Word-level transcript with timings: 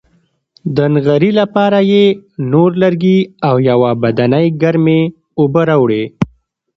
د 0.75 0.77
نغري 0.93 1.31
لپاره 1.39 1.79
یې 1.91 2.05
نور 2.51 2.69
لرګي 2.81 3.19
او 3.47 3.55
یوه 3.69 3.91
بدنۍ 4.03 4.45
ګرمې 4.61 5.01
اوبه 5.39 5.61
راوړې. 5.69 6.03